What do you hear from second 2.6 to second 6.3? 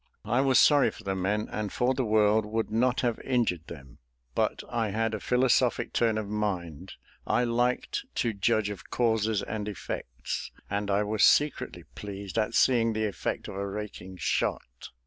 not have injured them; but I had a philosophic turn of